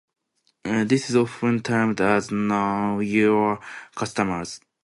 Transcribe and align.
This 0.63 1.11
is 1.11 1.15
often 1.15 1.59
termed 1.61 2.01
as 2.01 2.31
"know 2.31 3.01
your 3.01 3.59
customer". 3.93 4.43